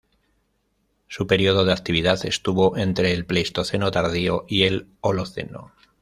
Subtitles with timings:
[1.07, 5.73] Su período de actividad estuvo entre el Pleistoceno tardío y el Holoceno.